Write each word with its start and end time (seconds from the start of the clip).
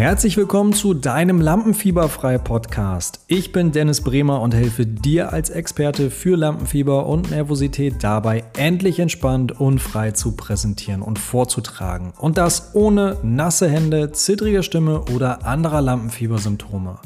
Herzlich 0.00 0.38
willkommen 0.38 0.72
zu 0.72 0.94
deinem 0.94 1.42
Lampenfieberfrei 1.42 2.38
Podcast. 2.38 3.20
Ich 3.26 3.52
bin 3.52 3.70
Dennis 3.70 4.00
Bremer 4.00 4.40
und 4.40 4.54
helfe 4.54 4.86
dir 4.86 5.30
als 5.30 5.50
Experte 5.50 6.10
für 6.10 6.38
Lampenfieber 6.38 7.04
und 7.04 7.30
Nervosität 7.30 7.96
dabei, 8.02 8.44
endlich 8.56 8.98
entspannt 8.98 9.60
und 9.60 9.78
frei 9.78 10.12
zu 10.12 10.32
präsentieren 10.36 11.02
und 11.02 11.18
vorzutragen. 11.18 12.14
Und 12.18 12.38
das 12.38 12.74
ohne 12.74 13.18
nasse 13.22 13.68
Hände, 13.68 14.10
zittrige 14.12 14.62
Stimme 14.62 15.02
oder 15.14 15.44
anderer 15.44 15.82
Lampenfiebersymptome. 15.82 16.98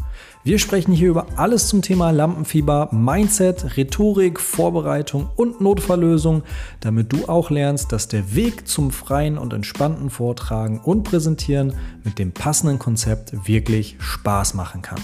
Wir 0.43 0.59
sprechen 0.59 0.93
hier 0.93 1.09
über 1.09 1.27
alles 1.37 1.69
zum 1.69 1.81
Thema 1.81 2.11
Lampenfieber, 2.11 2.89
Mindset, 2.93 3.77
Rhetorik, 3.77 4.41
Vorbereitung 4.41 5.31
und 5.37 5.61
Notfalllösung, 5.61 6.43
damit 6.81 7.13
du 7.13 7.29
auch 7.29 7.51
lernst, 7.51 7.93
dass 7.93 8.09
der 8.09 8.35
Weg 8.35 8.69
zum 8.69 8.91
freien 8.91 9.39
und 9.39 9.53
entspannten 9.53 10.11
Vortragen 10.11 10.81
und 10.81 11.05
Präsentieren 11.05 11.75
mit 12.05 12.19
dem 12.19 12.33
passenden 12.33 12.79
Konzept 12.79 13.47
wirklich 13.49 13.97
Spaß 13.99 14.55
machen 14.55 14.83
kann. 14.83 15.01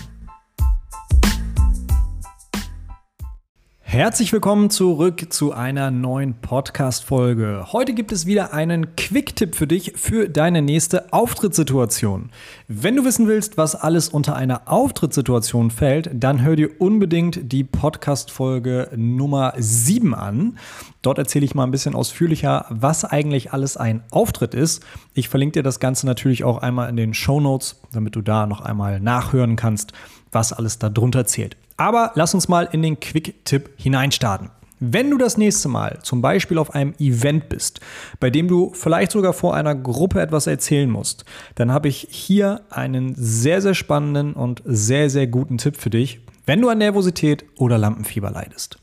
Herzlich 3.91 4.33
willkommen 4.33 4.71
zurück 4.71 5.33
zu 5.33 5.53
einer 5.53 5.91
neuen 5.91 6.35
Podcast-Folge. 6.35 7.67
Heute 7.73 7.93
gibt 7.93 8.13
es 8.13 8.25
wieder 8.25 8.53
einen 8.53 8.95
Quick-Tipp 8.95 9.57
für 9.57 9.67
dich 9.67 9.95
für 9.97 10.29
deine 10.29 10.63
nächste 10.63 11.13
Auftrittssituation. 11.13 12.31
Wenn 12.69 12.95
du 12.95 13.05
wissen 13.05 13.27
willst, 13.27 13.57
was 13.57 13.75
alles 13.75 14.09
unter 14.09 14.37
einer 14.37 14.63
Auftrittssituation 14.67 15.73
fällt, 15.73 16.09
dann 16.15 16.41
hör 16.41 16.55
dir 16.55 16.81
unbedingt 16.81 17.53
die 17.53 17.65
Podcast-Folge 17.65 18.91
Nummer 18.95 19.55
7 19.59 20.15
an. 20.15 20.57
Dort 21.03 21.19
erzähle 21.19 21.45
ich 21.45 21.57
mal 21.57 21.65
ein 21.65 21.73
bisschen 21.73 21.97
ausführlicher, 21.97 22.67
was 22.69 23.05
eigentlich 23.05 23.53
alles 23.53 23.77
ein 23.77 24.05
Auftritt 24.13 24.55
ist. 24.55 24.85
Ich 25.15 25.29
verlinke 25.29 25.55
dir 25.55 25.63
das 25.65 25.81
Ganze 25.81 26.07
natürlich 26.07 26.45
auch 26.45 26.59
einmal 26.59 26.89
in 26.91 26.97
den 26.97 27.13
Show 27.13 27.41
Notes, 27.41 27.81
damit 27.93 28.15
du 28.15 28.23
da 28.23 28.47
noch 28.47 28.61
einmal 28.61 29.01
nachhören 29.01 29.57
kannst, 29.57 29.93
was 30.33 30.53
alles 30.53 30.79
darunter 30.79 31.27
zählt. 31.27 31.57
Aber 31.77 32.13
lass 32.15 32.35
uns 32.35 32.49
mal 32.49 32.69
in 32.73 32.83
den 32.83 33.01
Quick-Tipp 33.01 33.71
hineinstarten. 33.77 34.51
Wenn 34.83 35.11
du 35.11 35.19
das 35.19 35.37
nächste 35.37 35.69
Mal 35.69 35.99
zum 36.03 36.23
Beispiel 36.23 36.57
auf 36.57 36.75
einem 36.75 36.95
Event 36.99 37.51
bist, 37.51 37.81
bei 38.19 38.31
dem 38.31 38.49
du 38.49 38.73
vielleicht 38.73 39.13
sogar 39.13 39.35
vor 39.35 39.55
einer 39.55 39.75
Gruppe 39.75 40.23
etwas 40.23 40.47
erzählen 40.47 40.91
musst, 40.91 41.27
dann 41.55 41.71
habe 41.71 41.89
ich 41.89 42.09
hier 42.11 42.63
einen 42.71 43.15
sehr, 43.15 43.61
sehr 43.61 43.75
spannenden 43.75 44.33
und 44.33 44.63
sehr, 44.65 45.11
sehr 45.11 45.27
guten 45.27 45.59
Tipp 45.59 45.77
für 45.77 45.91
dich, 45.91 46.21
wenn 46.47 46.63
du 46.63 46.71
an 46.71 46.79
Nervosität 46.79 47.45
oder 47.59 47.77
Lampenfieber 47.77 48.31
leidest. 48.31 48.79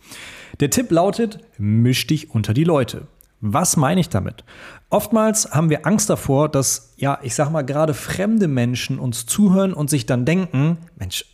Der 0.60 0.70
Tipp 0.70 0.92
lautet, 0.92 1.40
misch 1.58 2.06
dich 2.06 2.30
unter 2.30 2.54
die 2.54 2.64
Leute. 2.64 3.08
Was 3.40 3.78
meine 3.78 4.02
ich 4.02 4.10
damit? 4.10 4.44
Oftmals 4.90 5.52
haben 5.52 5.70
wir 5.70 5.86
Angst 5.86 6.10
davor, 6.10 6.50
dass, 6.50 6.94
ja, 6.98 7.20
ich 7.22 7.36
sag 7.36 7.52
mal, 7.52 7.62
gerade 7.62 7.94
fremde 7.94 8.48
Menschen 8.48 9.00
uns 9.00 9.26
zuhören 9.26 9.74
und 9.74 9.90
sich 9.90 10.06
dann 10.06 10.26
denken, 10.26 10.78
Mensch, 10.98 11.26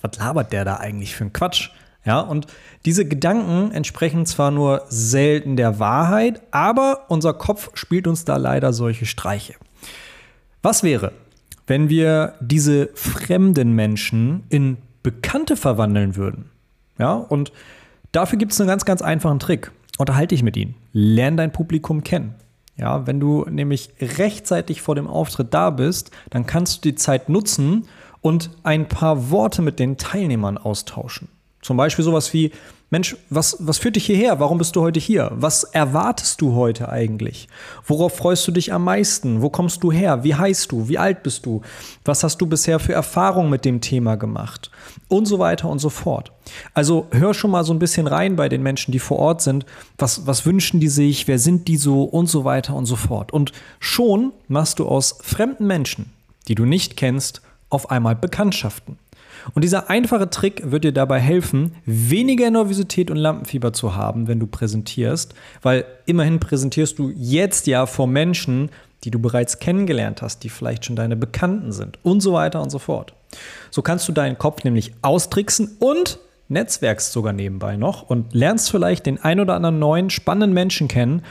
was 0.00 0.18
labert 0.18 0.52
der 0.52 0.64
da 0.64 0.76
eigentlich 0.76 1.14
für 1.14 1.24
ein 1.24 1.32
Quatsch? 1.32 1.70
Ja, 2.06 2.20
und 2.20 2.46
diese 2.84 3.06
Gedanken 3.06 3.72
entsprechen 3.72 4.26
zwar 4.26 4.50
nur 4.50 4.82
selten 4.88 5.56
der 5.56 5.78
Wahrheit, 5.78 6.42
aber 6.50 7.06
unser 7.08 7.32
Kopf 7.32 7.70
spielt 7.74 8.06
uns 8.06 8.24
da 8.24 8.36
leider 8.36 8.72
solche 8.72 9.06
Streiche. 9.06 9.54
Was 10.62 10.82
wäre, 10.82 11.12
wenn 11.66 11.88
wir 11.88 12.34
diese 12.40 12.90
fremden 12.94 13.72
Menschen 13.72 14.44
in 14.50 14.76
Bekannte 15.02 15.56
verwandeln 15.56 16.16
würden? 16.16 16.50
Ja, 16.98 17.14
und 17.14 17.52
dafür 18.12 18.38
gibt 18.38 18.52
es 18.52 18.60
einen 18.60 18.68
ganz, 18.68 18.84
ganz 18.84 19.02
einfachen 19.02 19.38
Trick 19.38 19.72
unterhalte 19.98 20.34
dich 20.34 20.42
mit 20.42 20.56
ihnen. 20.56 20.74
Lern 20.92 21.36
dein 21.36 21.52
Publikum 21.52 22.02
kennen. 22.02 22.34
Ja, 22.76 23.06
wenn 23.06 23.20
du 23.20 23.44
nämlich 23.48 23.90
rechtzeitig 24.00 24.82
vor 24.82 24.94
dem 24.94 25.06
Auftritt 25.06 25.54
da 25.54 25.70
bist, 25.70 26.10
dann 26.30 26.46
kannst 26.46 26.84
du 26.84 26.90
die 26.90 26.96
Zeit 26.96 27.28
nutzen 27.28 27.86
und 28.20 28.50
ein 28.64 28.88
paar 28.88 29.30
Worte 29.30 29.62
mit 29.62 29.78
den 29.78 29.96
Teilnehmern 29.96 30.58
austauschen. 30.58 31.28
Zum 31.62 31.76
Beispiel 31.76 32.04
sowas 32.04 32.32
wie, 32.32 32.50
Mensch, 32.94 33.16
was, 33.28 33.56
was 33.58 33.78
führt 33.78 33.96
dich 33.96 34.06
hierher? 34.06 34.38
Warum 34.38 34.56
bist 34.56 34.76
du 34.76 34.80
heute 34.80 35.00
hier? 35.00 35.32
Was 35.34 35.64
erwartest 35.64 36.40
du 36.40 36.54
heute 36.54 36.90
eigentlich? 36.90 37.48
Worauf 37.84 38.14
freust 38.16 38.46
du 38.46 38.52
dich 38.52 38.72
am 38.72 38.84
meisten? 38.84 39.42
Wo 39.42 39.50
kommst 39.50 39.82
du 39.82 39.90
her? 39.90 40.22
Wie 40.22 40.36
heißt 40.36 40.70
du? 40.70 40.88
Wie 40.88 40.96
alt 40.96 41.24
bist 41.24 41.44
du? 41.44 41.62
Was 42.04 42.22
hast 42.22 42.36
du 42.36 42.46
bisher 42.46 42.78
für 42.78 42.92
Erfahrungen 42.92 43.50
mit 43.50 43.64
dem 43.64 43.80
Thema 43.80 44.14
gemacht? 44.14 44.70
Und 45.08 45.26
so 45.26 45.40
weiter 45.40 45.68
und 45.68 45.80
so 45.80 45.88
fort. 45.88 46.30
Also 46.72 47.08
hör 47.10 47.34
schon 47.34 47.50
mal 47.50 47.64
so 47.64 47.72
ein 47.72 47.80
bisschen 47.80 48.06
rein 48.06 48.36
bei 48.36 48.48
den 48.48 48.62
Menschen, 48.62 48.92
die 48.92 49.00
vor 49.00 49.18
Ort 49.18 49.42
sind. 49.42 49.66
Was, 49.98 50.28
was 50.28 50.46
wünschen 50.46 50.78
die 50.78 50.86
sich? 50.86 51.26
Wer 51.26 51.40
sind 51.40 51.66
die 51.66 51.78
so? 51.78 52.04
Und 52.04 52.28
so 52.28 52.44
weiter 52.44 52.76
und 52.76 52.86
so 52.86 52.94
fort. 52.94 53.32
Und 53.32 53.50
schon 53.80 54.32
machst 54.46 54.78
du 54.78 54.86
aus 54.86 55.18
fremden 55.20 55.66
Menschen, 55.66 56.12
die 56.46 56.54
du 56.54 56.64
nicht 56.64 56.96
kennst, 56.96 57.42
auf 57.70 57.90
einmal 57.90 58.14
Bekanntschaften. 58.14 58.98
Und 59.52 59.62
dieser 59.62 59.90
einfache 59.90 60.30
Trick 60.30 60.70
wird 60.70 60.84
dir 60.84 60.92
dabei 60.92 61.20
helfen, 61.20 61.74
weniger 61.84 62.50
Nervosität 62.50 63.10
und 63.10 63.16
Lampenfieber 63.16 63.72
zu 63.72 63.94
haben, 63.94 64.26
wenn 64.26 64.40
du 64.40 64.46
präsentierst, 64.46 65.34
weil 65.62 65.84
immerhin 66.06 66.40
präsentierst 66.40 66.98
du 66.98 67.10
jetzt 67.14 67.66
ja 67.66 67.86
vor 67.86 68.06
Menschen, 68.06 68.70
die 69.04 69.10
du 69.10 69.18
bereits 69.18 69.58
kennengelernt 69.58 70.22
hast, 70.22 70.44
die 70.44 70.48
vielleicht 70.48 70.86
schon 70.86 70.96
deine 70.96 71.16
Bekannten 71.16 71.72
sind 71.72 71.98
und 72.02 72.20
so 72.20 72.32
weiter 72.32 72.62
und 72.62 72.70
so 72.70 72.78
fort. 72.78 73.14
So 73.70 73.82
kannst 73.82 74.08
du 74.08 74.12
deinen 74.12 74.38
Kopf 74.38 74.64
nämlich 74.64 74.92
austricksen 75.02 75.76
und 75.78 76.18
netzwerkst 76.48 77.12
sogar 77.12 77.32
nebenbei 77.32 77.76
noch 77.76 78.02
und 78.02 78.34
lernst 78.34 78.70
vielleicht 78.70 79.06
den 79.06 79.22
ein 79.22 79.40
oder 79.40 79.54
anderen 79.54 79.78
neuen 79.78 80.10
spannenden 80.10 80.52
Menschen 80.52 80.88
kennen, 80.88 81.22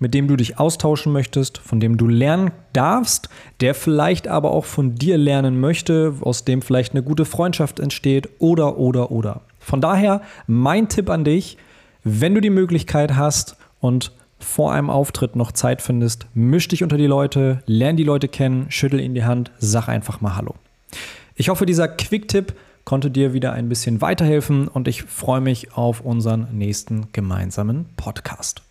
mit 0.00 0.14
dem 0.14 0.28
du 0.28 0.36
dich 0.36 0.58
austauschen 0.58 1.12
möchtest, 1.12 1.58
von 1.58 1.80
dem 1.80 1.96
du 1.96 2.06
lernen 2.06 2.50
darfst, 2.72 3.28
der 3.60 3.74
vielleicht 3.74 4.28
aber 4.28 4.52
auch 4.52 4.64
von 4.64 4.94
dir 4.94 5.18
lernen 5.18 5.60
möchte, 5.60 6.14
aus 6.20 6.44
dem 6.44 6.62
vielleicht 6.62 6.92
eine 6.92 7.02
gute 7.02 7.24
Freundschaft 7.24 7.80
entsteht 7.80 8.28
oder, 8.38 8.78
oder, 8.78 9.10
oder. 9.10 9.42
Von 9.58 9.80
daher 9.80 10.22
mein 10.46 10.88
Tipp 10.88 11.10
an 11.10 11.24
dich, 11.24 11.58
wenn 12.04 12.34
du 12.34 12.40
die 12.40 12.50
Möglichkeit 12.50 13.16
hast 13.16 13.56
und 13.80 14.12
vor 14.38 14.72
einem 14.72 14.88
Auftritt 14.88 15.36
noch 15.36 15.52
Zeit 15.52 15.82
findest, 15.82 16.26
misch 16.34 16.68
dich 16.68 16.82
unter 16.82 16.96
die 16.96 17.06
Leute, 17.06 17.62
lern 17.66 17.96
die 17.96 18.04
Leute 18.04 18.28
kennen, 18.28 18.66
schüttel 18.70 19.00
ihnen 19.00 19.14
die 19.14 19.24
Hand, 19.24 19.50
sag 19.58 19.88
einfach 19.88 20.20
mal 20.20 20.36
Hallo. 20.36 20.54
Ich 21.34 21.48
hoffe, 21.48 21.66
dieser 21.66 21.88
Quick-Tipp 21.88 22.54
konnte 22.84 23.10
dir 23.10 23.32
wieder 23.32 23.52
ein 23.52 23.68
bisschen 23.68 24.00
weiterhelfen 24.00 24.68
und 24.68 24.88
ich 24.88 25.02
freue 25.02 25.40
mich 25.40 25.74
auf 25.74 26.00
unseren 26.00 26.48
nächsten 26.56 27.12
gemeinsamen 27.12 27.86
Podcast. 27.96 28.67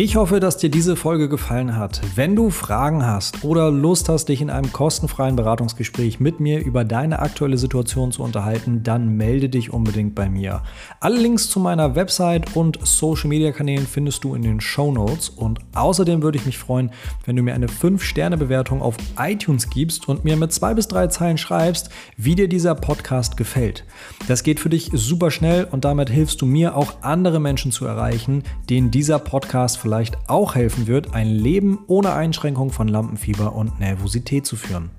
Ich 0.00 0.14
hoffe, 0.14 0.38
dass 0.38 0.56
dir 0.56 0.70
diese 0.70 0.94
Folge 0.94 1.28
gefallen 1.28 1.74
hat. 1.74 2.00
Wenn 2.14 2.36
du 2.36 2.50
Fragen 2.50 3.04
hast 3.04 3.42
oder 3.42 3.72
Lust 3.72 4.08
hast, 4.08 4.28
dich 4.28 4.40
in 4.40 4.48
einem 4.48 4.72
kostenfreien 4.72 5.34
Beratungsgespräch 5.34 6.20
mit 6.20 6.38
mir 6.38 6.64
über 6.64 6.84
deine 6.84 7.18
aktuelle 7.18 7.58
Situation 7.58 8.12
zu 8.12 8.22
unterhalten, 8.22 8.84
dann 8.84 9.16
melde 9.16 9.48
dich 9.48 9.72
unbedingt 9.72 10.14
bei 10.14 10.28
mir. 10.28 10.62
Alle 11.00 11.18
Links 11.18 11.50
zu 11.50 11.58
meiner 11.58 11.96
Website 11.96 12.54
und 12.54 12.78
Social 12.86 13.28
Media 13.28 13.50
Kanälen 13.50 13.88
findest 13.88 14.22
du 14.22 14.36
in 14.36 14.42
den 14.42 14.60
Show 14.60 14.92
Notes 14.92 15.30
und 15.30 15.58
außerdem 15.74 16.22
würde 16.22 16.38
ich 16.38 16.46
mich 16.46 16.58
freuen, 16.58 16.92
wenn 17.24 17.34
du 17.34 17.42
mir 17.42 17.54
eine 17.54 17.66
5-Sterne-Bewertung 17.66 18.82
auf 18.82 18.94
iTunes 19.18 19.68
gibst 19.68 20.08
und 20.08 20.24
mir 20.24 20.36
mit 20.36 20.52
zwei 20.52 20.74
bis 20.74 20.86
drei 20.86 21.08
Zeilen 21.08 21.38
schreibst, 21.38 21.90
wie 22.16 22.36
dir 22.36 22.48
dieser 22.48 22.76
Podcast 22.76 23.36
gefällt. 23.36 23.84
Das 24.28 24.44
geht 24.44 24.60
für 24.60 24.70
dich 24.70 24.90
super 24.92 25.32
schnell 25.32 25.66
und 25.68 25.84
damit 25.84 26.08
hilfst 26.08 26.40
du 26.40 26.46
mir 26.46 26.76
auch 26.76 27.02
andere 27.02 27.40
Menschen 27.40 27.72
zu 27.72 27.84
erreichen, 27.84 28.44
denen 28.70 28.92
dieser 28.92 29.18
Podcast 29.18 29.78
vielleicht 29.78 29.87
vielleicht 29.88 30.28
auch 30.28 30.54
helfen 30.54 30.86
wird, 30.86 31.14
ein 31.14 31.28
Leben 31.28 31.78
ohne 31.86 32.12
Einschränkung 32.12 32.72
von 32.72 32.88
Lampenfieber 32.88 33.54
und 33.54 33.80
Nervosität 33.80 34.44
zu 34.44 34.54
führen. 34.54 34.90